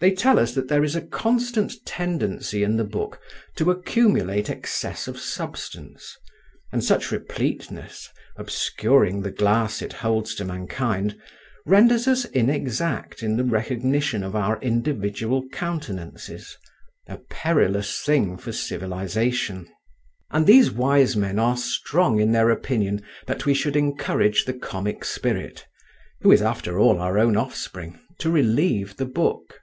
[0.00, 3.20] They tell us that there is a constant tendency in the Book
[3.54, 6.16] to accumulate excess of substance,
[6.72, 11.16] and such repleteness, obscuring the glass it holds to mankind,
[11.64, 16.58] renders us inexact in the recognition of our individual countenances:
[17.06, 19.68] a perilous thing for civilization.
[20.32, 25.04] And these wise men are strong in their opinion that we should encourage the Comic
[25.04, 25.64] Spirit,
[26.22, 29.60] who is after all our own offspring, to relieve the Book.